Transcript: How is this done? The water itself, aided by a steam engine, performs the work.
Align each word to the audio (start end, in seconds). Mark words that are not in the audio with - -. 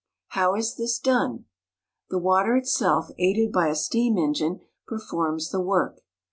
How 0.29 0.55
is 0.55 0.77
this 0.77 0.97
done? 0.97 1.45
The 2.09 2.17
water 2.17 2.55
itself, 2.57 3.11
aided 3.19 3.51
by 3.51 3.67
a 3.67 3.75
steam 3.75 4.17
engine, 4.17 4.61
performs 4.87 5.51
the 5.51 5.61
work. 5.61 5.99